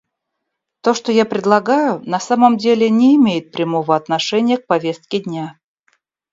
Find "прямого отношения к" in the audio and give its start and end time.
3.51-4.65